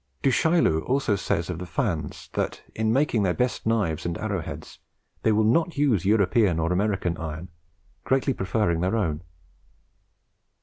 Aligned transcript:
Du 0.23 0.31
Chaillu 0.31 0.81
also 0.87 1.15
says 1.15 1.47
of 1.47 1.59
the 1.59 1.65
Fans, 1.67 2.31
that, 2.33 2.63
in 2.73 2.91
making 2.91 3.21
their 3.21 3.35
best 3.35 3.67
knives 3.67 4.03
and 4.03 4.17
arrow 4.17 4.41
heads, 4.41 4.79
they 5.21 5.31
will 5.31 5.43
not 5.43 5.77
use 5.77 6.05
European 6.05 6.59
or 6.59 6.73
American 6.73 7.15
iron, 7.17 7.49
greatly 8.03 8.33
preferring 8.33 8.79
their 8.81 8.97
own. 8.97 9.21